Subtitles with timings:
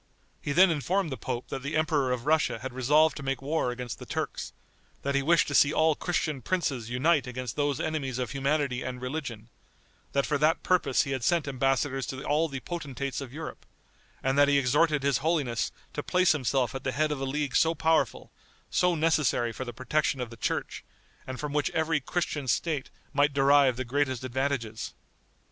[0.41, 3.69] He then informed the pope that the Emperor of Russia had resolved to make war
[3.69, 4.51] against the Turks,
[5.03, 8.99] that he wished to see all Christian princes unite against those enemies of humanity and
[8.99, 9.47] religion,
[10.13, 13.63] that for that purpose he had sent embassadors to all the potentates of Europe,
[14.23, 17.55] and that he exhorted his holiness to place himself at the head of a league
[17.55, 18.31] so powerful,
[18.71, 20.83] so necessary for the protection of the church,
[21.27, 24.95] and from which every Christian State might derive the greatest advantages.